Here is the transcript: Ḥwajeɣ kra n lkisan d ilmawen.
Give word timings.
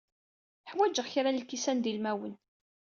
Ḥwajeɣ 0.71 1.07
kra 1.13 1.29
n 1.31 1.39
lkisan 1.41 1.77
d 1.83 1.85
ilmawen. 1.91 2.35